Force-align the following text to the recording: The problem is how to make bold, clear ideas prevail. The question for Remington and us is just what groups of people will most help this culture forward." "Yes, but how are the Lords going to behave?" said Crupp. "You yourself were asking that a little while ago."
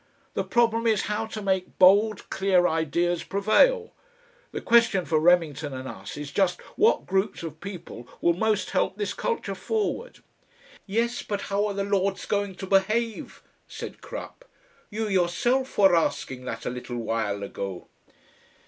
The 0.33 0.43
problem 0.43 0.87
is 0.87 1.03
how 1.03 1.27
to 1.27 1.43
make 1.43 1.77
bold, 1.77 2.27
clear 2.31 2.67
ideas 2.67 3.23
prevail. 3.23 3.93
The 4.51 4.59
question 4.59 5.05
for 5.05 5.19
Remington 5.19 5.73
and 5.73 5.87
us 5.87 6.17
is 6.17 6.31
just 6.31 6.59
what 6.75 7.05
groups 7.05 7.43
of 7.43 7.59
people 7.61 8.07
will 8.19 8.33
most 8.33 8.71
help 8.71 8.97
this 8.97 9.13
culture 9.13 9.53
forward." 9.53 10.23
"Yes, 10.87 11.21
but 11.21 11.41
how 11.53 11.67
are 11.67 11.75
the 11.75 11.83
Lords 11.83 12.25
going 12.25 12.55
to 12.55 12.65
behave?" 12.65 13.43
said 13.67 14.01
Crupp. 14.01 14.43
"You 14.89 15.07
yourself 15.07 15.77
were 15.77 15.95
asking 15.95 16.45
that 16.45 16.65
a 16.65 16.71
little 16.71 16.97
while 16.97 17.43
ago." 17.43 17.87